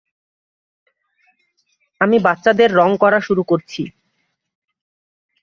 [2.01, 3.81] আমি বাচ্চাদের রং করা শুরু করছি।